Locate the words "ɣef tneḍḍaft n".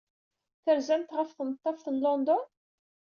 1.17-1.95